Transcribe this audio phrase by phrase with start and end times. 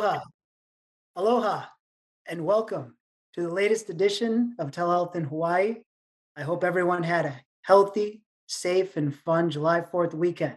[0.00, 0.20] Aloha,
[1.14, 1.64] aloha,
[2.26, 2.96] and welcome
[3.34, 5.82] to the latest edition of Telehealth in Hawaii.
[6.38, 10.56] I hope everyone had a healthy, safe, and fun July 4th weekend.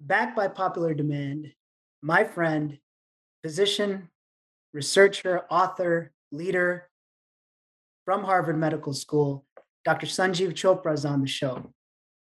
[0.00, 1.52] Back by popular demand,
[2.02, 2.80] my friend,
[3.44, 4.10] physician,
[4.72, 6.90] researcher, author, leader
[8.04, 9.46] from Harvard Medical School,
[9.84, 10.08] Dr.
[10.08, 11.72] Sanjiv Chopra is on the show.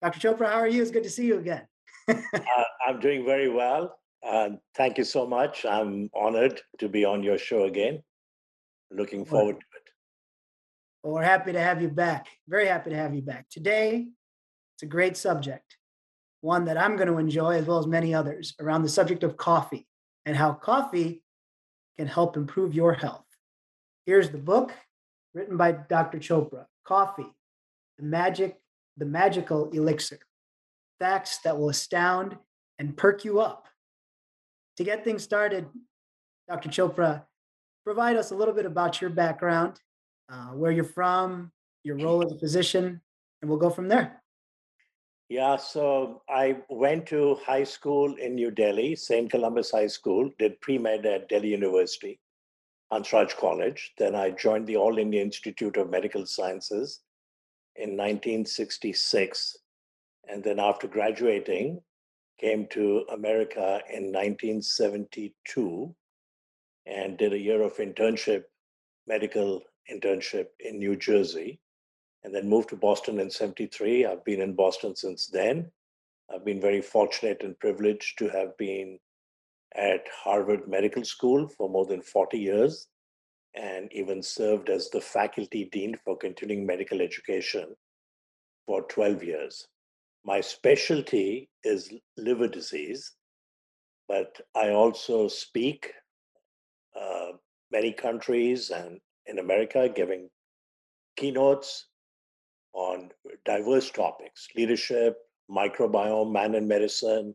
[0.01, 0.19] Dr.
[0.19, 0.81] Chopra, how are you?
[0.81, 1.67] It's good to see you again.
[2.09, 2.15] uh,
[2.89, 4.00] I'm doing very well.
[4.27, 5.65] Uh, thank you so much.
[5.65, 8.03] I'm honored to be on your show again.
[8.91, 9.83] Looking forward to it.
[11.03, 12.27] Well, we're happy to have you back.
[12.49, 13.49] Very happy to have you back.
[13.51, 14.09] Today,
[14.77, 15.77] it's a great subject,
[16.43, 19.37] one that I'm going to enjoy as well as many others around the subject of
[19.37, 19.87] coffee
[20.27, 21.23] and how coffee
[21.99, 23.25] can help improve your health.
[24.05, 24.73] Here's the book
[25.33, 26.19] written by Dr.
[26.19, 27.33] Chopra Coffee,
[27.99, 28.59] the Magic,
[28.97, 30.19] the Magical Elixir.
[30.99, 32.37] Facts that will astound
[32.79, 33.67] and perk you up
[34.81, 35.67] to get things started,
[36.49, 36.71] Dr.
[36.71, 37.23] Chopra,
[37.85, 39.79] provide us a little bit about your background,
[40.33, 41.53] uh, where you're from,
[41.85, 42.99] your role as a physician,
[43.43, 44.23] and we'll go from there.
[45.29, 49.31] Yeah, so I went to high school in New Delhi, St.
[49.31, 52.19] Columba's High School, did pre med at Delhi University,
[52.91, 53.93] Hansraj College.
[53.99, 57.01] Then I joined the All India Institute of Medical Sciences
[57.77, 59.59] in 1966.
[60.27, 61.83] And then after graduating,
[62.41, 65.95] came to America in 1972
[66.87, 68.45] and did a year of internship,
[69.07, 69.63] medical
[69.93, 71.61] internship in New Jersey,
[72.25, 74.07] and then moved to Boston in 73.
[74.07, 75.71] I've been in Boston since then.
[76.33, 78.99] I've been very fortunate and privileged to have been
[79.75, 82.89] at Harvard Medical School for more than 40 years
[83.55, 87.75] and even served as the faculty dean for continuing medical education
[88.67, 89.67] for 12 years.
[90.25, 93.13] My specialty is liver disease,
[94.09, 95.93] but I also speak
[96.99, 97.33] uh,
[97.71, 100.29] many countries and in America, giving
[101.17, 101.87] keynotes
[102.73, 103.11] on
[103.45, 105.17] diverse topics leadership,
[105.51, 107.35] microbiome, man and medicine,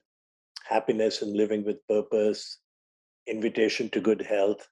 [0.68, 2.60] happiness and living with purpose,
[3.28, 4.68] invitation to good health.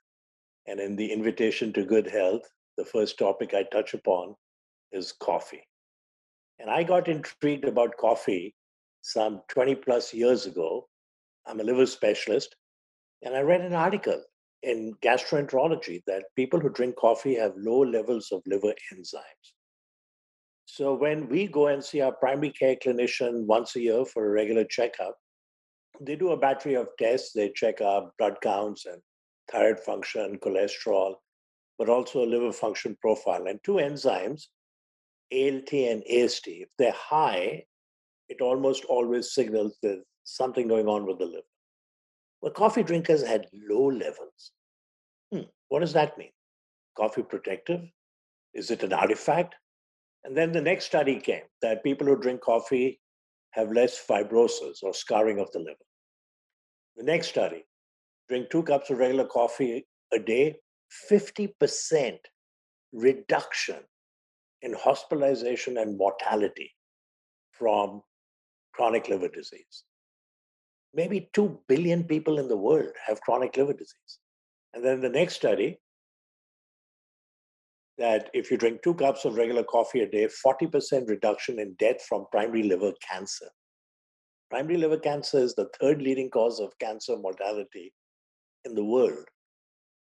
[0.67, 2.43] And in the invitation to good health,
[2.77, 4.35] the first topic I touch upon
[4.91, 5.63] is coffee.
[6.59, 8.55] And I got intrigued about coffee
[9.01, 10.87] some 20 plus years ago.
[11.45, 12.55] I'm a liver specialist,
[13.21, 14.23] and I read an article
[14.61, 19.51] in gastroenterology that people who drink coffee have low levels of liver enzymes.
[20.65, 24.29] So when we go and see our primary care clinician once a year for a
[24.29, 25.17] regular checkup,
[26.01, 27.33] they do a battery of tests.
[27.33, 29.01] They check our blood counts and
[29.51, 31.15] thyroid function, cholesterol,
[31.77, 33.47] but also a liver function profile.
[33.47, 34.47] And two enzymes
[35.31, 37.65] ALT and AST, if they're high,
[38.29, 41.41] it almost always signals there's something going on with the liver.
[42.41, 44.51] Well, coffee drinkers had low levels.
[45.31, 46.31] Hmm, what does that mean?
[46.97, 47.81] Coffee protective?
[48.53, 49.55] Is it an artifact?
[50.23, 52.99] And then the next study came that people who drink coffee
[53.51, 55.77] have less fibrosis or scarring of the liver.
[56.95, 57.65] The next study
[58.29, 60.55] drink two cups of regular coffee a day,
[61.09, 62.17] 50%
[62.93, 63.79] reduction
[64.63, 66.71] in hospitalization and mortality
[67.51, 68.01] from
[68.73, 69.83] chronic liver disease.
[70.93, 74.19] Maybe 2 billion people in the world have chronic liver disease.
[74.73, 75.79] And then the next study
[77.97, 82.01] that if you drink two cups of regular coffee a day, 40% reduction in death
[82.07, 83.49] from primary liver cancer.
[84.49, 87.93] Primary liver cancer is the third leading cause of cancer mortality
[88.65, 89.25] in the world.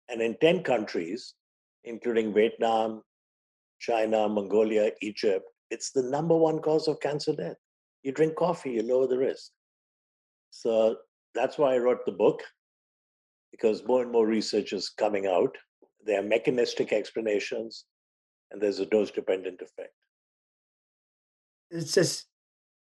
[0.09, 1.33] And in 10 countries,
[1.83, 3.01] including Vietnam,
[3.79, 7.57] China, Mongolia, Egypt, it's the number one cause of cancer death.
[8.03, 9.51] You drink coffee, you lower the risk.
[10.51, 10.97] So
[11.33, 12.41] that's why I wrote the book,
[13.51, 15.55] because more and more research is coming out.
[16.05, 17.85] There are mechanistic explanations,
[18.51, 19.93] and there's a dose dependent effect.
[21.71, 22.27] It's just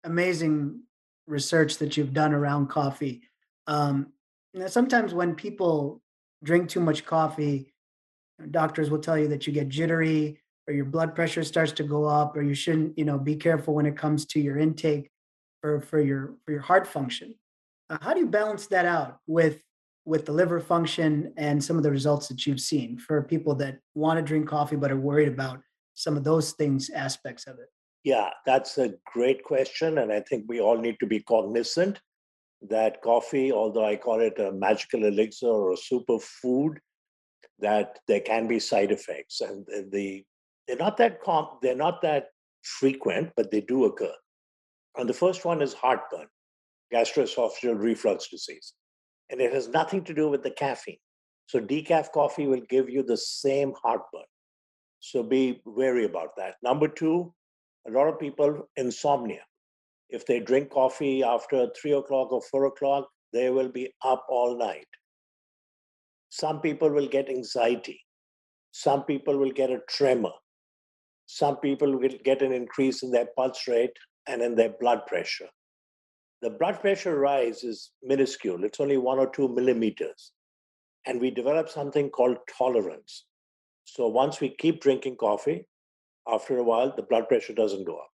[0.04, 0.82] amazing
[1.28, 3.22] research that you've done around coffee.
[3.68, 4.12] Um,
[4.54, 6.02] know, sometimes when people
[6.44, 7.74] drink too much coffee,
[8.50, 10.41] doctors will tell you that you get jittery,
[10.72, 13.74] or your blood pressure starts to go up or you shouldn't you know be careful
[13.74, 15.12] when it comes to your intake
[15.60, 17.36] for for your for your heart function.
[17.90, 19.62] Uh, how do you balance that out with
[20.06, 23.80] with the liver function and some of the results that you've seen for people that
[23.96, 25.60] want to drink coffee but are worried about
[25.94, 27.70] some of those things aspects of it?
[28.06, 32.00] Yeah that's a great question and i think we all need to be cognizant
[32.68, 36.78] that coffee although i call it a magical elixir or a superfood
[37.60, 40.24] that there can be side effects and the
[40.68, 42.28] they're not that com- they're not that
[42.64, 44.14] frequent, but they do occur.
[44.98, 46.28] And the first one is heartburn,
[46.94, 48.74] gastroesophageal reflux disease.
[49.32, 50.98] and it has nothing to do with the caffeine.
[51.48, 54.30] So decaf coffee will give you the same heartburn.
[55.00, 56.56] So be wary about that.
[56.62, 57.34] Number two,
[57.88, 59.44] a lot of people insomnia.
[60.10, 64.58] If they drink coffee after three o'clock or four o'clock, they will be up all
[64.58, 64.88] night.
[66.30, 68.02] Some people will get anxiety.
[68.72, 70.34] Some people will get a tremor.
[71.34, 73.96] Some people will get an increase in their pulse rate
[74.28, 75.48] and in their blood pressure.
[76.42, 80.34] The blood pressure rise is minuscule, it's only one or two millimeters.
[81.06, 83.28] And we develop something called tolerance.
[83.86, 85.68] So once we keep drinking coffee,
[86.28, 88.12] after a while, the blood pressure doesn't go up.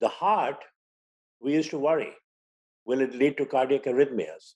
[0.00, 0.64] The heart,
[1.40, 2.12] we used to worry
[2.86, 4.54] will it lead to cardiac arrhythmias?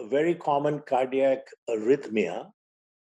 [0.00, 2.50] A very common cardiac arrhythmia,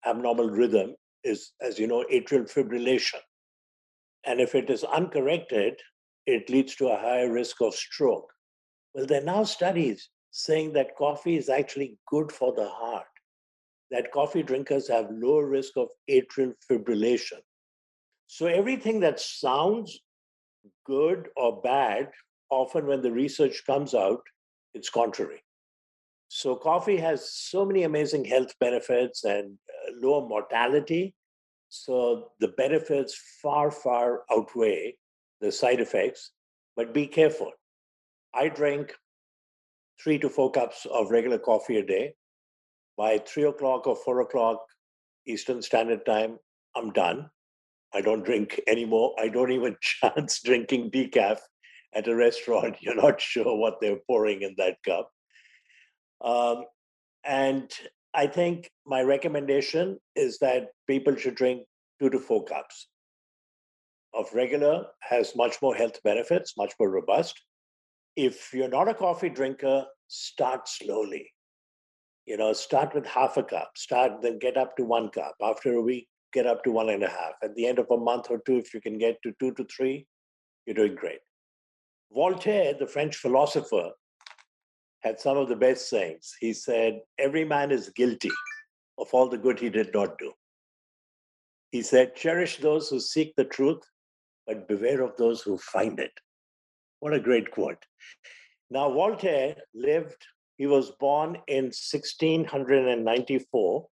[0.06, 0.94] abnormal rhythm,
[1.24, 3.22] is, as you know, atrial fibrillation.
[4.26, 5.80] And if it is uncorrected,
[6.26, 8.32] it leads to a higher risk of stroke.
[8.94, 13.06] Well, there are now studies saying that coffee is actually good for the heart,
[13.92, 17.40] that coffee drinkers have lower risk of atrial fibrillation.
[18.28, 20.00] So everything that sounds
[20.86, 22.10] good or bad,
[22.50, 24.22] often when the research comes out,
[24.74, 25.44] it's contrary.
[26.30, 31.14] So coffee has so many amazing health benefits and uh, lower mortality.
[31.76, 34.96] So the benefits far, far outweigh
[35.42, 36.30] the side effects,
[36.76, 37.52] but be careful.
[38.32, 38.94] I drink
[40.00, 42.14] three to four cups of regular coffee a day.
[42.96, 44.60] By three o'clock or four o'clock
[45.26, 46.38] Eastern Standard Time,
[46.76, 47.32] I'm done.
[47.92, 49.16] I don't drink anymore.
[49.20, 51.40] I don't even chance drinking decaf
[51.96, 52.76] at a restaurant.
[52.82, 55.10] You're not sure what they're pouring in that cup.
[56.22, 56.66] Um,
[57.26, 57.72] and
[58.16, 61.64] I think my recommendation is that people should drink
[62.00, 62.88] two to four cups
[64.14, 67.42] of regular, has much more health benefits, much more robust.
[68.16, 71.32] If you're not a coffee drinker, start slowly.
[72.28, 75.36] You know, start with half a cup, start, then get up to one cup.
[75.42, 77.34] After a week, get up to one and a half.
[77.42, 79.66] At the end of a month or two, if you can get to two to
[79.66, 80.06] three,
[80.66, 81.20] you're doing great.
[82.12, 83.90] Voltaire, the French philosopher,
[85.04, 86.34] had some of the best sayings.
[86.40, 88.32] He said, Every man is guilty
[88.98, 90.32] of all the good he did not do.
[91.72, 93.82] He said, Cherish those who seek the truth,
[94.48, 96.14] but beware of those who find it.
[97.00, 97.84] What a great quote.
[98.70, 100.26] Now, Voltaire lived,
[100.58, 103.88] he was born in 1694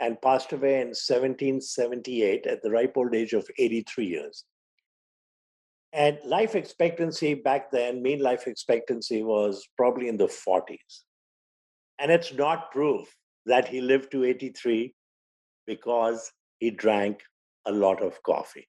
[0.00, 4.44] and passed away in 1778 at the ripe old age of 83 years.
[5.98, 11.02] And life expectancy back then, mean life expectancy was probably in the 40s.
[11.98, 13.12] And it's not proof
[13.46, 14.94] that he lived to 83
[15.66, 17.24] because he drank
[17.66, 18.68] a lot of coffee.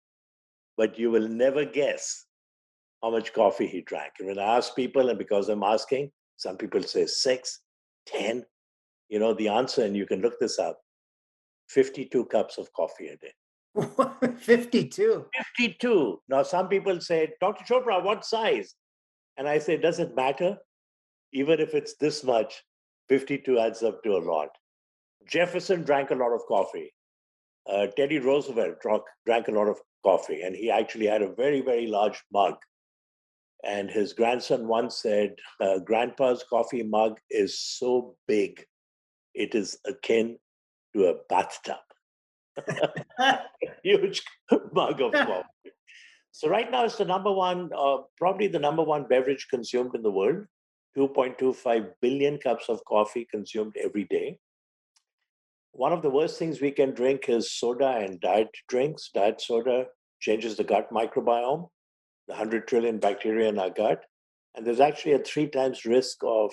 [0.75, 2.25] But you will never guess
[3.03, 4.13] how much coffee he drank.
[4.17, 7.59] And when I ask people, and because I'm asking, some people say six,
[8.07, 8.43] ten.
[9.07, 10.79] You know the answer, and you can look this up
[11.67, 13.33] 52 cups of coffee a day.
[14.37, 15.25] 52.
[15.57, 16.21] 52.
[16.27, 17.63] Now, some people say, Dr.
[17.63, 18.75] Chopra, what size?
[19.37, 20.57] And I say, does it matter?
[21.33, 22.63] Even if it's this much,
[23.09, 24.49] 52 adds up to a lot.
[25.27, 26.93] Jefferson drank a lot of coffee.
[27.69, 31.61] Uh, Teddy Roosevelt drank, drank a lot of coffee, and he actually had a very,
[31.61, 32.55] very large mug.
[33.63, 38.63] And his grandson once said, uh, Grandpa's coffee mug is so big,
[39.35, 40.37] it is akin
[40.95, 41.75] to a bathtub.
[43.83, 44.23] huge
[44.73, 45.71] mug of coffee.
[46.31, 50.01] So right now it's the number one, uh, probably the number one beverage consumed in
[50.01, 50.45] the world.
[50.97, 54.37] 2.25 billion cups of coffee consumed every day.
[55.71, 59.09] One of the worst things we can drink is soda and diet drinks.
[59.13, 59.85] Diet soda
[60.19, 61.69] changes the gut microbiome,
[62.27, 64.03] the 100 trillion bacteria in our gut.
[64.55, 66.51] And there's actually a three times risk of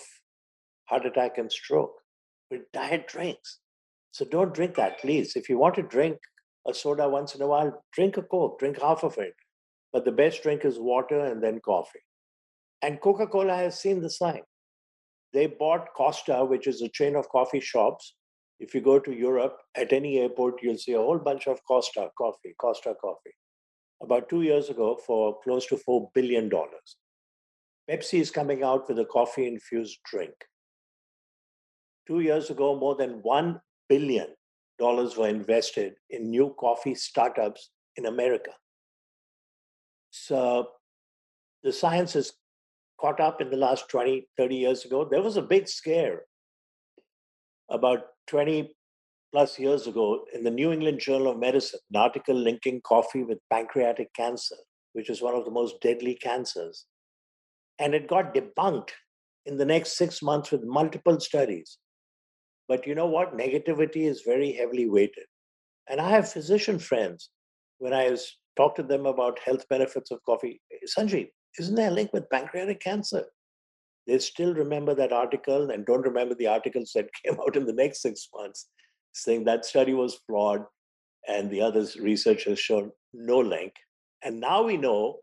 [0.84, 1.94] heart attack and stroke
[2.50, 3.58] with diet drinks.
[4.16, 5.36] So don't drink that, please.
[5.36, 6.16] If you want to drink
[6.66, 9.34] a soda once in a while, drink a Coke, drink half of it.
[9.92, 12.00] But the best drink is water and then coffee.
[12.80, 14.40] And Coca Cola has seen the sign.
[15.34, 18.14] They bought Costa, which is a chain of coffee shops.
[18.58, 22.08] If you go to Europe, at any airport, you'll see a whole bunch of Costa
[22.16, 23.34] coffee, Costa coffee.
[24.02, 26.50] About two years ago, for close to $4 billion.
[27.90, 30.32] Pepsi is coming out with a coffee infused drink.
[32.06, 34.28] Two years ago, more than 1 billion
[34.78, 38.50] dollars were invested in new coffee startups in America.
[40.10, 40.68] So
[41.62, 42.32] the science has
[43.00, 45.04] caught up in the last 20, 30 years ago.
[45.04, 46.22] There was a big scare
[47.70, 48.72] about 20
[49.32, 53.38] plus years ago in the New England Journal of Medicine, an article linking coffee with
[53.50, 54.56] pancreatic cancer,
[54.92, 56.86] which is one of the most deadly cancers.
[57.78, 58.90] And it got debunked
[59.44, 61.78] in the next six months with multiple studies.
[62.68, 63.36] But you know what?
[63.36, 65.24] Negativity is very heavily weighted.
[65.88, 67.30] And I have physician friends.
[67.78, 68.16] When I
[68.56, 70.60] talk to them about health benefits of coffee,
[70.98, 73.24] Sanjiv, isn't there a link with pancreatic cancer?
[74.06, 77.72] They still remember that article and don't remember the articles that came out in the
[77.72, 78.68] next six months
[79.12, 80.64] saying that study was flawed
[81.28, 83.72] and the others research has shown no link.
[84.22, 85.18] And now we know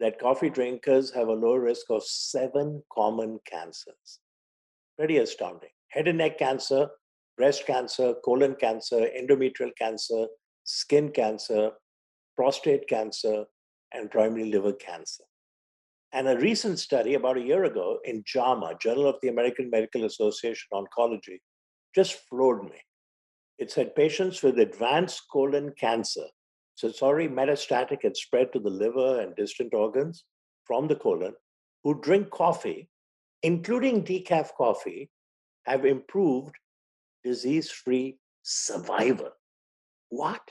[0.00, 4.20] that coffee drinkers have a lower risk of seven common cancers.
[4.96, 5.70] Pretty astounding.
[5.88, 6.88] Head and neck cancer,
[7.36, 10.26] breast cancer, colon cancer, endometrial cancer,
[10.64, 11.70] skin cancer,
[12.36, 13.44] prostate cancer,
[13.92, 15.24] and primary liver cancer.
[16.12, 20.04] And a recent study about a year ago in JAMA, Journal of the American Medical
[20.04, 21.38] Association Oncology,
[21.94, 22.80] just floored me.
[23.58, 26.26] It said patients with advanced colon cancer,
[26.74, 30.24] so it's already metastatic and spread to the liver and distant organs
[30.64, 31.34] from the colon,
[31.82, 32.88] who drink coffee,
[33.42, 35.10] including decaf coffee,
[35.68, 36.54] have improved
[37.24, 39.30] disease free survival.
[40.08, 40.42] What?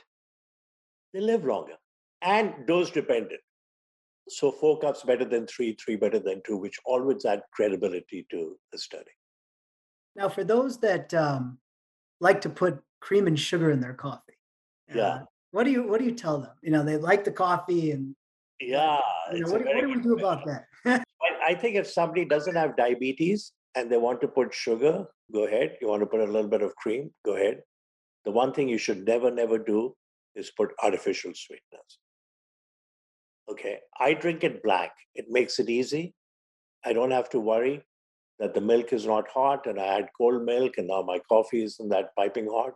[1.12, 1.74] They live longer
[2.22, 3.40] and dose dependent.
[4.28, 8.58] So, four cups better than three, three better than two, which always add credibility to
[8.72, 9.10] the study.
[10.14, 11.58] Now, for those that um,
[12.20, 14.36] like to put cream and sugar in their coffee.
[14.94, 15.02] Yeah.
[15.02, 16.50] Uh, what do you what do you tell them?
[16.62, 18.14] You know, they like the coffee and
[18.60, 19.00] yeah.
[19.32, 20.66] You know, what, what, do we do about that?
[20.84, 21.00] I,
[21.48, 25.76] I think if somebody doesn't have diabetes and they want to put sugar, go ahead.
[25.80, 27.60] You want to put a little bit of cream, go ahead.
[28.24, 29.94] The one thing you should never, never do
[30.34, 31.98] is put artificial sweeteners.
[33.50, 34.90] Okay, I drink it black.
[35.14, 36.14] It makes it easy.
[36.84, 37.84] I don't have to worry
[38.40, 41.62] that the milk is not hot and I had cold milk and now my coffee
[41.62, 42.74] isn't that piping hot.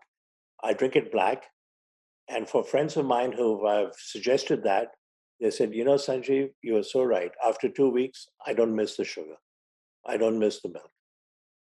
[0.63, 1.45] I drink it black.
[2.29, 4.89] And for friends of mine who have suggested that,
[5.41, 7.33] they said, you know, Sanjiv, you are so right.
[7.45, 9.37] After two weeks, I don't miss the sugar.
[10.07, 10.91] I don't miss the milk.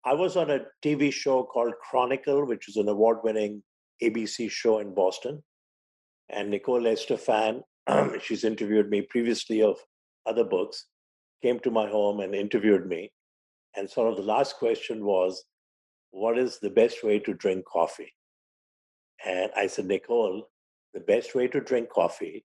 [0.04, 3.62] I was on a TV show called Chronicle, which is an award winning
[4.02, 5.42] ABC show in Boston.
[6.28, 7.62] And Nicole Estaphan,
[8.22, 9.78] she's interviewed me previously of
[10.26, 10.86] other books,
[11.42, 13.10] came to my home and interviewed me.
[13.76, 15.44] And sort of the last question was,
[16.10, 18.12] what is the best way to drink coffee?
[19.24, 20.48] And I said, Nicole,
[20.92, 22.44] the best way to drink coffee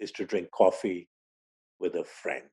[0.00, 1.08] is to drink coffee
[1.78, 2.48] with a friend.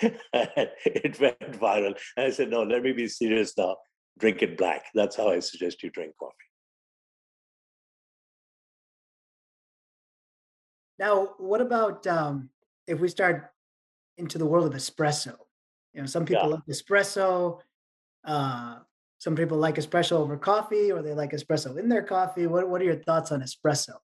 [0.32, 1.98] it went viral.
[2.16, 3.76] And I said, no, let me be serious now.
[4.18, 4.86] Drink it black.
[4.94, 6.34] That's how I suggest you drink coffee.
[10.98, 12.50] Now, what about um,
[12.86, 13.52] if we start
[14.16, 15.36] into the world of espresso?
[15.94, 16.54] You know, some people yeah.
[16.56, 17.60] like espresso.
[18.24, 18.78] Uh,
[19.18, 22.46] some people like espresso over coffee, or they like espresso in their coffee.
[22.46, 23.94] What What are your thoughts on espresso?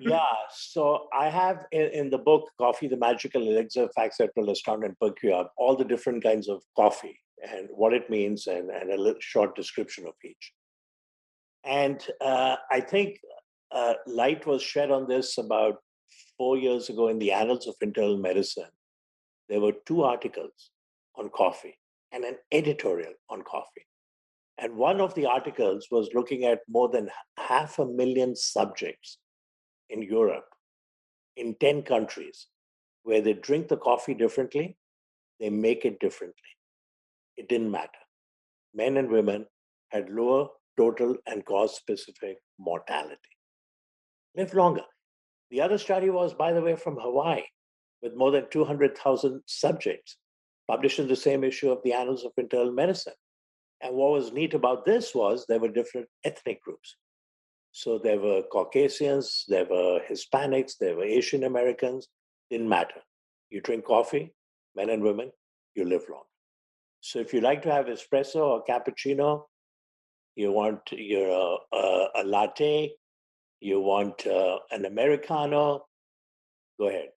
[0.00, 0.20] Yeah,
[0.54, 4.84] so I have in, in, the book "Coffee: The Magical Elixir: Facts That Will Astound
[4.84, 8.70] and Perk You Up" all the different kinds of coffee and what it means, and,
[8.70, 10.52] and a little short description of each.
[11.64, 13.18] And uh, I think
[13.72, 15.76] uh, light was shed on this about
[16.38, 18.70] four years ago in the Annals of Internal Medicine.
[19.48, 20.70] There were two articles
[21.16, 21.78] on coffee
[22.12, 23.86] and an editorial on coffee.
[24.58, 29.18] And one of the articles was looking at more than half a million subjects
[29.90, 30.48] in Europe,
[31.36, 32.46] in 10 countries,
[33.02, 34.76] where they drink the coffee differently,
[35.38, 36.50] they make it differently.
[37.36, 37.90] It didn't matter.
[38.74, 39.46] Men and women
[39.90, 43.16] had lower total and cause specific mortality.
[44.36, 44.84] Live longer.
[45.50, 47.42] The other study was, by the way, from Hawaii,
[48.02, 50.16] with more than 200,000 subjects
[50.68, 53.14] published in the same issue of the Annals of Internal Medicine.
[53.80, 56.96] And what was neat about this was there were different ethnic groups.
[57.76, 62.08] So there were Caucasians, there were Hispanics, there were Asian Americans,
[62.48, 63.02] didn't matter.
[63.50, 64.32] You drink coffee,
[64.74, 65.30] men and women,
[65.74, 66.22] you live long.
[67.02, 69.42] So if you like to have espresso or cappuccino,
[70.36, 72.92] you want your uh, uh, a latte,
[73.60, 75.84] you want uh, an americano,
[76.80, 77.10] go ahead,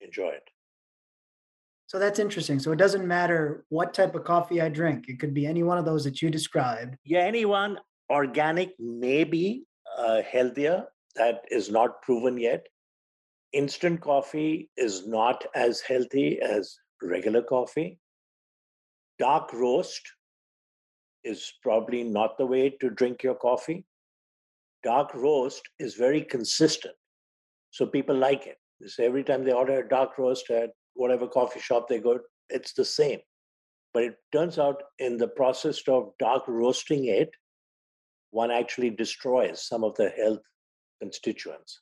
[0.00, 0.50] enjoy it.
[1.86, 2.58] So that's interesting.
[2.58, 5.04] So it doesn't matter what type of coffee I drink.
[5.06, 6.96] It could be any one of those that you described.
[7.04, 7.78] Yeah, anyone.
[8.10, 9.66] Organic may be
[9.98, 10.86] uh, healthier.
[11.16, 12.66] That is not proven yet.
[13.52, 17.98] Instant coffee is not as healthy as regular coffee.
[19.18, 20.02] Dark roast
[21.24, 23.84] is probably not the way to drink your coffee.
[24.82, 26.94] Dark roast is very consistent.
[27.70, 28.56] So people like it.
[28.98, 32.18] Every time they order a dark roast at whatever coffee shop they go,
[32.48, 33.18] it's the same.
[33.92, 37.30] But it turns out in the process of dark roasting it,
[38.30, 40.40] one actually destroys some of the health
[41.00, 41.80] constituents.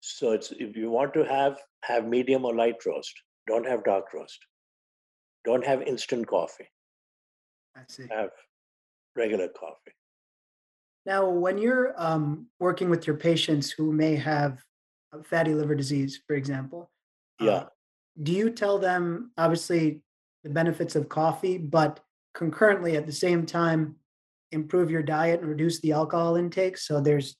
[0.00, 3.12] So it's if you want to have have medium or light roast,
[3.46, 4.38] don't have dark roast.
[5.44, 6.68] Don't have instant coffee.
[7.76, 8.06] I see.
[8.10, 8.30] Have
[9.16, 9.92] regular coffee.
[11.06, 14.62] Now, when you're um, working with your patients who may have
[15.12, 16.90] uh, fatty liver disease, for example,
[17.40, 17.64] uh, Yeah.
[18.22, 20.02] do you tell them obviously
[20.44, 22.00] the benefits of coffee, but
[22.34, 23.96] concurrently at the same time
[24.52, 26.76] improve your diet and reduce the alcohol intake?
[26.78, 27.36] So there's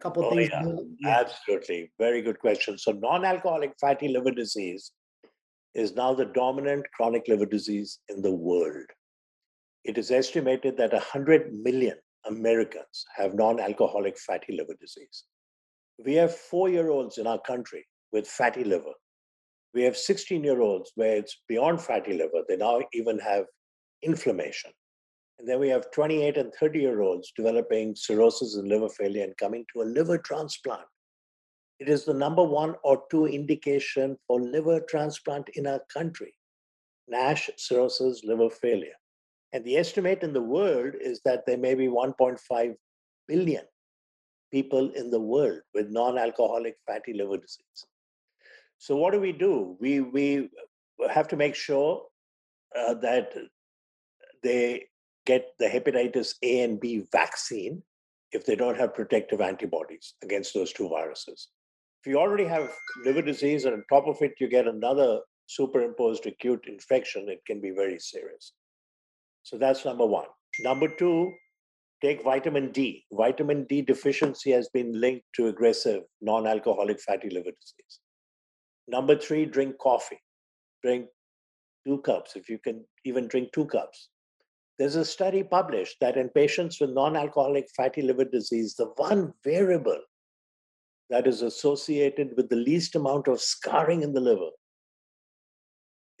[0.00, 0.48] a couple Oh, things.
[0.52, 0.72] yeah.
[0.98, 1.20] Yeah.
[1.20, 1.92] Absolutely.
[1.98, 2.78] Very good question.
[2.78, 4.92] So, non alcoholic fatty liver disease
[5.74, 8.86] is now the dominant chronic liver disease in the world.
[9.84, 11.96] It is estimated that 100 million
[12.26, 15.24] Americans have non alcoholic fatty liver disease.
[16.04, 18.92] We have four year olds in our country with fatty liver.
[19.74, 22.42] We have 16 year olds where it's beyond fatty liver.
[22.48, 23.44] They now even have
[24.02, 24.70] inflammation.
[25.38, 29.36] And then we have 28 and 30 year olds developing cirrhosis and liver failure and
[29.36, 30.86] coming to a liver transplant.
[31.78, 36.34] It is the number one or two indication for liver transplant in our country
[37.08, 38.96] NASH, cirrhosis, liver failure.
[39.52, 42.74] And the estimate in the world is that there may be 1.5
[43.26, 43.64] billion
[44.52, 47.86] people in the world with non alcoholic fatty liver disease.
[48.78, 49.76] So, what do we do?
[49.80, 50.50] We, we
[51.10, 52.04] have to make sure
[52.78, 53.32] uh, that
[54.42, 54.87] they
[55.28, 57.82] get the hepatitis A and B vaccine
[58.32, 61.48] if they don't have protective antibodies against those two viruses.
[62.00, 62.70] If you already have
[63.04, 67.60] liver disease and on top of it you get another superimposed acute infection, it can
[67.60, 68.52] be very serious.
[69.42, 70.26] So that's number one.
[70.60, 71.32] Number two,
[72.02, 73.04] take vitamin D.
[73.12, 78.00] Vitamin D deficiency has been linked to aggressive non alcoholic fatty liver disease.
[78.86, 80.20] Number three, drink coffee.
[80.82, 81.06] Drink
[81.86, 84.08] two cups, if you can even drink two cups.
[84.78, 89.34] There's a study published that in patients with non alcoholic fatty liver disease, the one
[89.42, 90.00] variable
[91.10, 94.50] that is associated with the least amount of scarring in the liver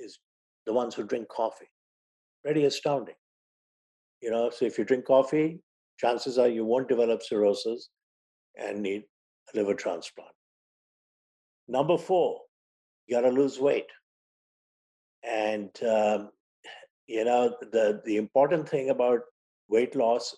[0.00, 0.18] is
[0.66, 1.68] the ones who drink coffee.
[2.42, 3.14] Pretty astounding.
[4.20, 5.60] You know, so if you drink coffee,
[5.98, 7.90] chances are you won't develop cirrhosis
[8.56, 9.04] and need
[9.54, 10.32] a liver transplant.
[11.68, 12.40] Number four,
[13.06, 13.86] you got to lose weight.
[15.22, 16.30] And um,
[17.08, 19.20] you know the the important thing about
[19.68, 20.36] weight loss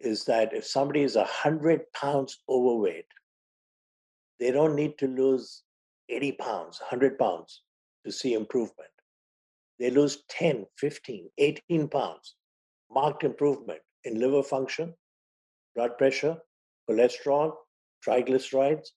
[0.00, 3.06] is that if somebody is 100 pounds overweight
[4.40, 5.62] they don't need to lose
[6.08, 7.62] 80 pounds 100 pounds
[8.04, 8.90] to see improvement.
[9.78, 12.36] They lose 10 15 18 pounds
[12.90, 14.94] marked improvement in liver function
[15.74, 16.36] blood pressure
[16.88, 17.52] cholesterol
[18.06, 18.88] triglycerides.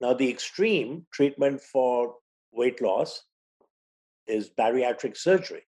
[0.00, 2.14] Now the extreme treatment for
[2.52, 3.24] weight loss
[4.26, 5.64] is bariatric surgery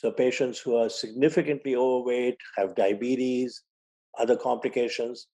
[0.00, 3.64] so patients who are significantly overweight, have diabetes,
[4.18, 5.26] other complications.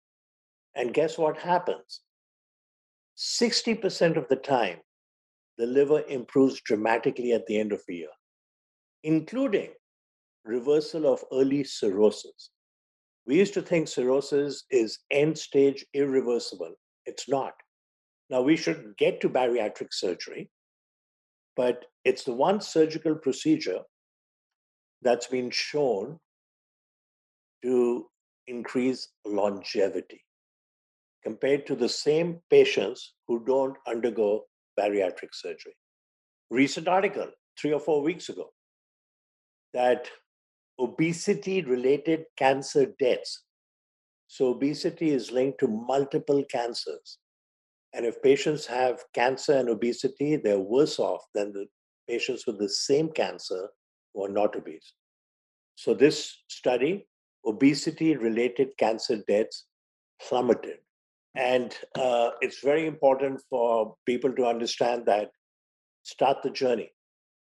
[0.74, 2.00] And guess what happens?
[3.16, 4.79] 60% of the time,
[5.57, 8.09] the liver improves dramatically at the end of a year,
[9.05, 9.70] including
[10.44, 12.50] reversal of early cirrhosis.
[13.24, 16.74] We used to think cirrhosis is end stage irreversible.
[17.05, 17.52] It's not.
[18.31, 20.50] Now, we should get to bariatric surgery,
[21.55, 23.83] but it's the one surgical procedure
[25.02, 26.18] that's been shown
[27.62, 28.06] to
[28.46, 30.22] increase longevity
[31.22, 34.44] compared to the same patients who don't undergo
[34.78, 35.74] bariatric surgery.
[36.50, 37.28] Recent article,
[37.59, 38.50] three or four weeks ago,
[39.74, 40.09] that
[40.78, 43.42] obesity related cancer deaths.
[44.28, 47.18] So, obesity is linked to multiple cancers.
[47.92, 51.66] And if patients have cancer and obesity, they're worse off than the
[52.09, 53.68] patients with the same cancer
[54.24, 54.94] are not obese.
[55.76, 57.07] So, this study,
[57.44, 59.66] obesity related cancer deaths
[60.26, 60.79] plummeted.
[61.35, 65.31] And uh, it's very important for people to understand that
[66.02, 66.90] start the journey.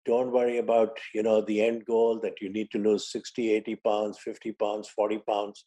[0.06, 3.76] Don't worry about you know the end goal that you need to lose 60, 80
[3.78, 5.66] pounds, 50 pounds, 40 pounds.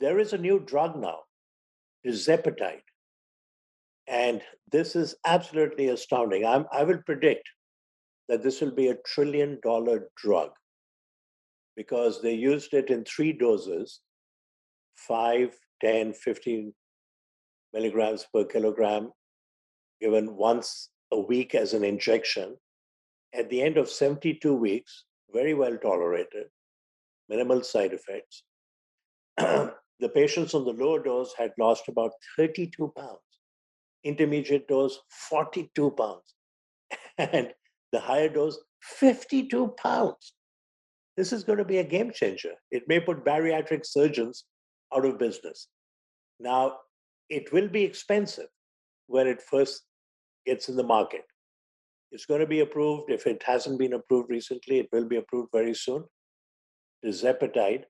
[0.00, 1.18] There is a new drug now,
[2.06, 2.82] tirzepatide.
[4.08, 4.40] And
[4.72, 6.46] this is absolutely astounding.
[6.46, 7.48] I'm, I will predict
[8.28, 10.50] that this will be a trillion dollar drug
[11.76, 14.00] because they used it in three doses
[14.96, 16.74] 5, 10, 15
[17.72, 19.10] milligrams per kilogram,
[20.00, 22.56] given once a week as an injection.
[23.32, 26.46] At the end of 72 weeks, very well tolerated,
[27.28, 28.42] minimal side effects.
[29.36, 33.18] the patients on the lower dose had lost about 32 pounds,
[34.02, 36.34] intermediate dose, 42 pounds,
[37.18, 37.52] and
[37.92, 40.34] the higher dose, 52 pounds.
[41.16, 42.52] This is going to be a game changer.
[42.70, 44.44] It may put bariatric surgeons
[44.94, 45.68] out of business.
[46.38, 46.76] Now,
[47.28, 48.46] it will be expensive
[49.06, 49.82] when it first
[50.46, 51.24] gets in the market.
[52.12, 53.10] It's going to be approved.
[53.10, 56.04] If it hasn't been approved recently, it will be approved very soon.
[57.04, 57.84] Tirzepatide.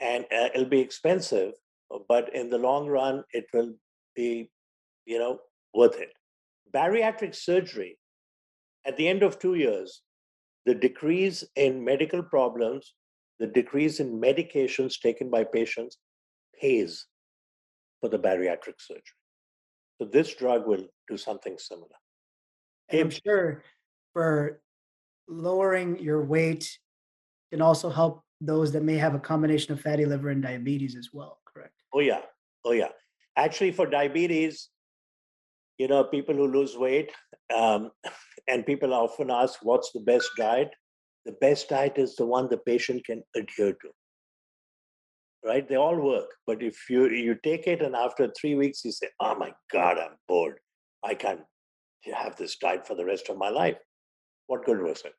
[0.00, 1.52] and uh, it'll be expensive,
[2.08, 3.74] but in the long run, it will
[4.14, 4.50] be,
[5.06, 5.40] you know,
[5.74, 6.12] worth it.
[6.74, 7.98] Bariatric surgery,
[8.86, 10.02] at the end of two years,
[10.66, 12.94] the decrease in medical problems,
[13.38, 15.98] the decrease in medications taken by patients
[16.60, 17.06] pays
[18.00, 19.02] for the bariatric surgery.
[20.00, 21.88] So this drug will do something similar.
[22.88, 23.62] And I'm sure
[24.12, 24.60] for
[25.28, 26.78] lowering your weight
[27.50, 31.10] can also help those that may have a combination of fatty liver and diabetes as
[31.12, 31.74] well, correct?
[31.92, 32.20] Oh, yeah.
[32.64, 32.88] Oh, yeah.
[33.36, 34.68] Actually, for diabetes,
[35.78, 37.12] you know, people who lose weight,
[37.56, 37.90] um,
[38.48, 40.70] and people often ask, what's the best diet?
[41.24, 43.88] The best diet is the one the patient can adhere to.
[45.44, 45.68] Right?
[45.68, 46.30] They all work.
[46.46, 49.98] But if you you take it and after three weeks you say, Oh my God,
[49.98, 50.58] I'm bored.
[51.04, 51.42] I can't
[52.12, 53.76] have this diet for the rest of my life.
[54.46, 55.12] What good was it?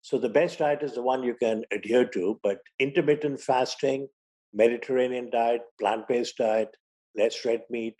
[0.00, 4.08] So the best diet is the one you can adhere to, but intermittent fasting,
[4.52, 6.68] Mediterranean diet, plant-based diet,
[7.16, 7.94] less red meat,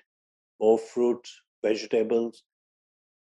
[0.60, 1.26] more fruit,
[1.64, 2.42] vegetables,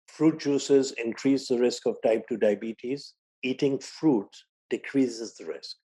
[0.08, 3.14] fruit juices increase the risk of type 2 diabetes.
[3.42, 4.28] Eating fruit
[4.68, 5.76] decreases the risk.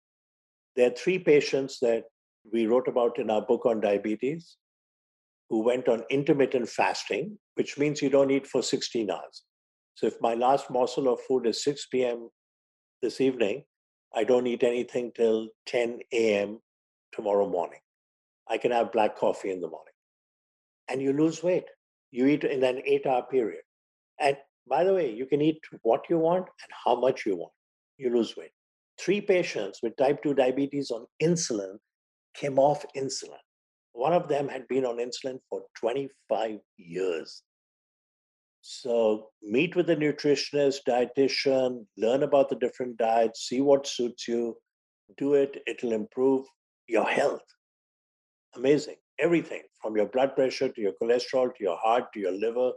[0.75, 2.03] There are three patients that
[2.51, 4.57] we wrote about in our book on diabetes
[5.49, 9.43] who went on intermittent fasting, which means you don't eat for 16 hours.
[9.95, 12.29] So if my last morsel of food is 6 p.m
[13.01, 13.63] this evening,
[14.15, 16.59] I don't eat anything till 10 a.m.
[17.11, 17.79] tomorrow morning.
[18.49, 19.93] I can have black coffee in the morning.
[20.89, 21.65] And you lose weight.
[22.15, 23.63] You eat in an eight hour period.
[24.21, 24.37] And
[24.69, 27.51] by the way, you can eat what you want and how much you want.
[27.97, 28.51] You lose weight.
[28.97, 31.75] Three patients with type 2 diabetes on insulin
[32.33, 33.43] came off insulin.
[33.91, 37.43] One of them had been on insulin for 25 years.
[38.61, 44.55] So meet with a nutritionist, dietitian, learn about the different diets, see what suits you,
[45.17, 45.61] do it.
[45.67, 46.45] It'll improve
[46.87, 47.43] your health.
[48.55, 48.95] Amazing.
[49.19, 52.71] Everything from your blood pressure to your cholesterol to your heart to your liver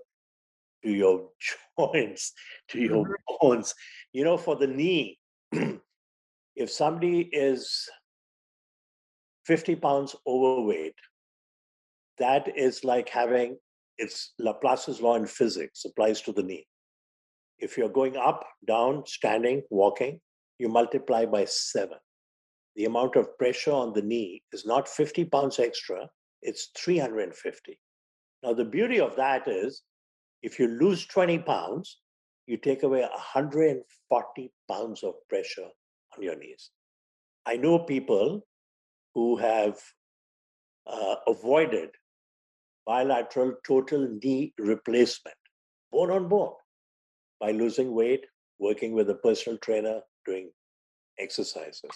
[0.85, 1.29] to your
[1.79, 2.33] joints
[2.69, 3.37] to your mm-hmm.
[3.41, 3.75] bones.
[4.13, 5.19] You know, for the knee,
[6.57, 7.89] if somebody is
[9.47, 10.95] 50 pounds overweight,
[12.19, 13.57] that is like having
[13.99, 16.67] it's Laplace's law in physics applies to the knee.
[17.59, 20.21] If you're going up, down, standing, walking,
[20.59, 21.99] you multiply by seven.
[22.77, 26.09] The amount of pressure on the knee is not 50 pounds extra,
[26.43, 27.79] it's 350.
[28.43, 29.83] Now, the beauty of that is
[30.43, 31.99] if you lose 20 pounds,
[32.47, 35.69] you take away 140 pounds of pressure
[36.17, 36.71] on your knees.
[37.47, 38.47] I know people
[39.15, 39.79] who have
[40.87, 41.91] uh, avoided
[42.87, 45.37] bilateral total knee replacement,
[45.93, 46.55] bone on bone,
[47.41, 48.25] by losing weight,
[48.59, 50.51] working with a personal trainer, doing
[51.19, 51.91] exercises.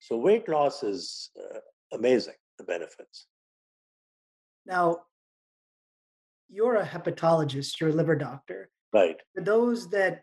[0.00, 1.58] So weight loss is uh,
[1.92, 3.26] amazing, the benefits.
[4.66, 5.02] Now,
[6.48, 8.70] you're a hepatologist, you're a liver doctor.
[8.92, 9.16] Right.
[9.34, 10.22] For those that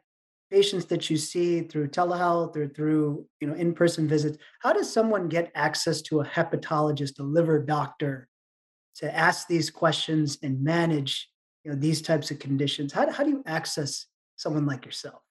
[0.51, 5.27] patients that you see through telehealth or through you know in-person visits, how does someone
[5.27, 8.27] get access to a hepatologist, a liver doctor
[8.95, 11.29] to ask these questions and manage
[11.63, 15.21] you know these types of conditions how, how do you access someone like yourself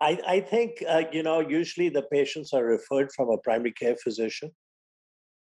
[0.00, 3.96] i, I think uh, you know usually the patients are referred from a primary care
[4.02, 4.50] physician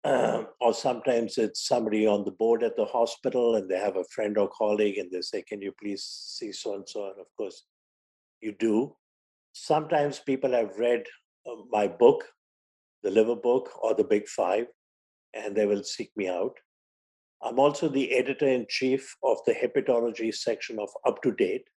[0.04, 4.06] uh, or sometimes it's somebody on the board at the hospital and they have a
[4.06, 7.28] friend or colleague and they say can you please see so and so and of
[7.38, 7.66] course
[8.42, 8.96] you do.
[9.52, 11.04] Sometimes people have read
[11.46, 12.24] uh, my book
[13.04, 14.68] the liver book or the big five
[15.34, 16.58] and they will seek me out.
[17.42, 21.68] I'm also the editor in chief of the hepatology section of Up to Date,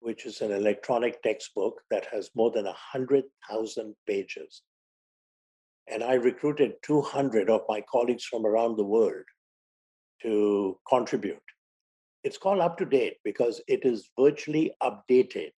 [0.00, 4.62] which is an electronic textbook that has more than 100,000 pages.
[5.86, 9.24] And I recruited 200 of my colleagues from around the world
[10.22, 11.36] to contribute.
[12.22, 15.50] It's called Up to Date because it is virtually updated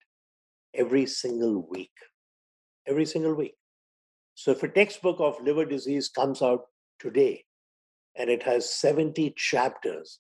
[0.74, 1.92] every single week.
[2.88, 3.54] Every single week.
[4.34, 6.64] So if a textbook of liver disease comes out
[6.98, 7.46] today,
[8.16, 10.18] and it has 70 chapters.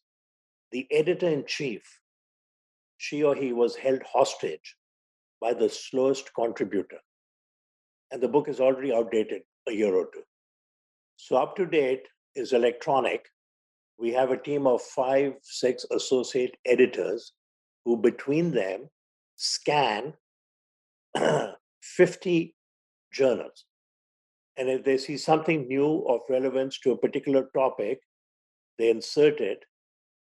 [0.72, 1.82] The editor in chief,
[2.98, 4.76] she or he was held hostage
[5.40, 6.98] by the slowest contributor.
[8.10, 10.22] And the book is already outdated a year or two.
[11.16, 13.26] So, up to date is electronic.
[13.98, 17.32] We have a team of five, six associate editors
[17.84, 18.88] who, between them,
[19.36, 20.12] scan
[21.82, 22.54] 50
[23.12, 23.64] journals.
[24.58, 28.00] And if they see something new of relevance to a particular topic,
[28.78, 29.64] they insert it.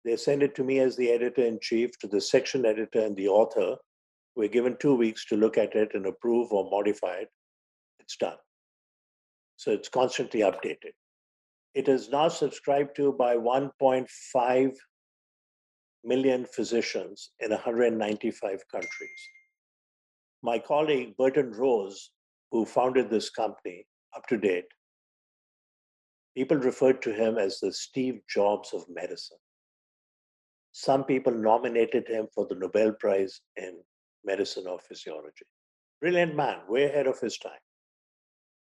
[0.04, 3.16] They send it to me as the editor in chief, to the section editor and
[3.16, 3.76] the author.
[4.36, 7.28] We're given two weeks to look at it and approve or modify it.
[8.00, 8.36] It's done.
[9.56, 10.92] So it's constantly updated.
[11.74, 14.72] It is now subscribed to by 1.5
[16.04, 19.28] million physicians in 195 countries.
[20.42, 22.10] My colleague Burton Rose,
[22.50, 24.68] who founded this company, Up to Date,
[26.36, 29.38] people referred to him as the Steve Jobs of medicine.
[30.72, 33.78] Some people nominated him for the Nobel Prize in
[34.24, 35.46] Medicine or Physiology.
[36.00, 37.52] Brilliant man, way ahead of his time.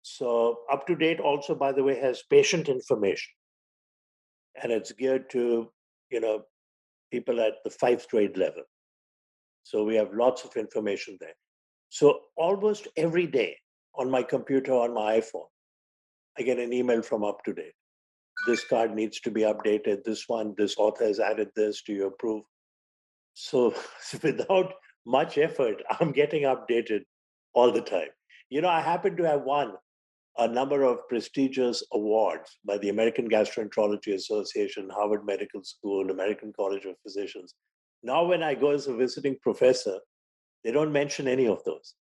[0.07, 3.33] So, Up to Date also, by the way, has patient information.
[4.63, 5.71] And it's geared to,
[6.11, 6.43] you know,
[7.11, 8.65] people at the fifth grade level.
[9.63, 11.35] So we have lots of information there.
[11.89, 13.57] So almost every day
[13.95, 15.49] on my computer, on my iPhone,
[16.39, 17.73] I get an email from Up to Date.
[18.47, 20.05] This card needs to be updated.
[20.05, 21.83] This one, this author has added this.
[21.83, 22.43] Do you approve?
[23.33, 23.75] So,
[24.23, 24.75] without
[25.07, 27.05] much effort, I'm getting updated
[27.55, 28.11] all the time.
[28.51, 29.73] You know, I happen to have won
[30.39, 36.87] a number of prestigious awards by the American Gastroenterology Association, Harvard Medical School, American College
[36.87, 37.55] of Physicians.
[38.03, 39.99] Now, when I go as a visiting professor,
[40.65, 41.95] they don't mention any of those.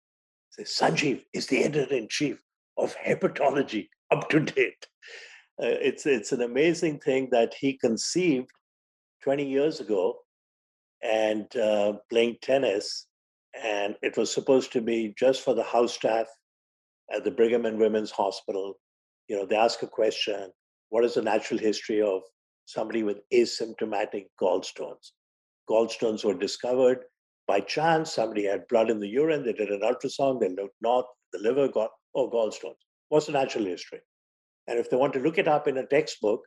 [0.52, 2.41] Say, Sanjiv is the editor in chief
[2.78, 4.88] of hepatology up to date.
[5.62, 8.50] Uh, it's, it's an amazing thing that he conceived
[9.24, 10.15] 20 years ago
[11.04, 13.08] and uh, playing tennis.
[13.62, 16.28] And it was supposed to be just for the house staff
[17.13, 18.76] at the Brigham and Women's Hospital.
[19.28, 20.50] You know, they ask a question
[20.89, 22.21] What is the natural history of
[22.65, 25.12] somebody with asymptomatic gallstones?
[25.69, 27.06] Gallstones were discovered
[27.47, 28.13] by chance.
[28.13, 29.43] Somebody had blood in the urine.
[29.45, 30.39] They did an ultrasound.
[30.39, 31.06] They looked north.
[31.34, 32.76] The liver got, oh, gallstones.
[33.10, 34.00] What's the natural history?
[34.67, 36.41] And if they want to look it up in a textbook,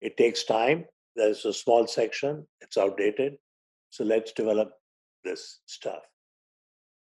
[0.00, 0.84] it takes time.
[1.16, 3.34] There's a small section, it's outdated.
[3.90, 4.70] So let's develop
[5.24, 6.02] this stuff.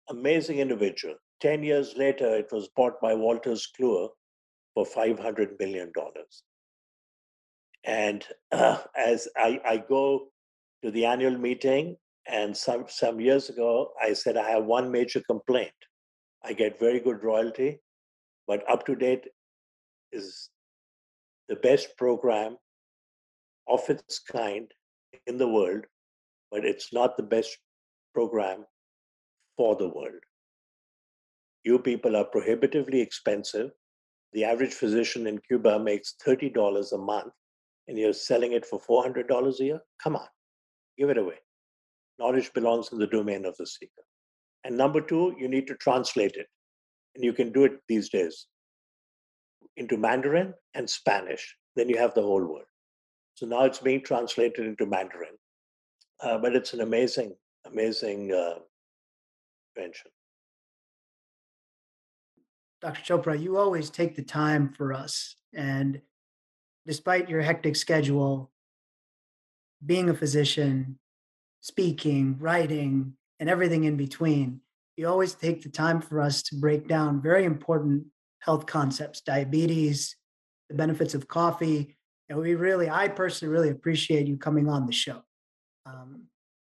[0.09, 1.15] Amazing individual.
[1.41, 4.09] 10 years later, it was bought by Wolters Kluwer
[4.73, 5.91] for $500 million.
[7.83, 10.27] And uh, as I, I go
[10.83, 11.97] to the annual meeting,
[12.29, 15.71] and some, some years ago, I said, I have one major complaint.
[16.43, 17.79] I get very good royalty,
[18.47, 19.27] but up to date
[20.11, 20.49] is
[21.47, 22.57] the best program
[23.67, 24.69] of its kind
[25.25, 25.85] in the world,
[26.51, 27.57] but it's not the best
[28.13, 28.65] program
[29.55, 30.21] for the world.
[31.67, 33.71] You people are prohibitively expensive.
[34.31, 37.33] The average physician in Cuba makes $30 a month,
[37.89, 39.81] and you're selling it for $400 a year?
[40.01, 40.29] Come on,
[40.97, 41.39] give it away.
[42.19, 44.05] Knowledge belongs in the domain of the seeker.
[44.63, 46.47] And number two, you need to translate it.
[47.15, 48.47] And you can do it these days
[49.75, 51.53] into Mandarin and Spanish.
[51.75, 52.71] Then you have the whole world.
[53.35, 55.37] So now it's being translated into Mandarin.
[56.23, 58.59] Uh, but it's an amazing, amazing uh,
[59.75, 60.11] invention.
[62.81, 63.01] Dr.
[63.01, 65.35] Chopra, you always take the time for us.
[65.53, 66.01] And
[66.85, 68.51] despite your hectic schedule,
[69.85, 70.99] being a physician,
[71.61, 74.61] speaking, writing, and everything in between,
[74.95, 78.05] you always take the time for us to break down very important
[78.39, 80.15] health concepts, diabetes,
[80.69, 81.97] the benefits of coffee.
[82.29, 85.21] And we really, I personally really appreciate you coming on the show.
[85.85, 86.25] Um,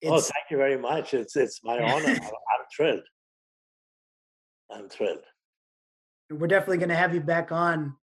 [0.04, 1.12] oh, thank you very much.
[1.12, 2.06] It's, it's my honor.
[2.08, 3.02] I'm, I'm thrilled.
[4.70, 5.24] I'm thrilled
[6.30, 7.96] we're definitely going to have you back on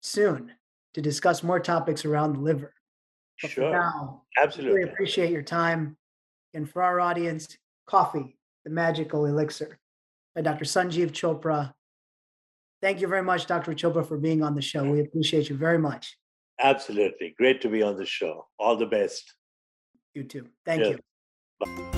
[0.00, 0.52] soon
[0.94, 2.72] to discuss more topics around the liver.
[3.42, 3.70] But sure.
[3.70, 4.78] now, Absolutely.
[4.78, 5.96] Really appreciate your time.
[6.54, 9.78] And for our audience, coffee, the magical elixir
[10.34, 10.64] by Dr.
[10.64, 11.72] Sanjiv Chopra.
[12.80, 13.72] Thank you very much, Dr.
[13.72, 14.84] Chopra, for being on the show.
[14.84, 16.16] We appreciate you very much.
[16.60, 17.34] Absolutely.
[17.36, 18.46] Great to be on the show.
[18.58, 19.32] All the best.
[20.14, 20.46] You too.
[20.64, 20.98] Thank you.
[21.60, 21.97] Bye.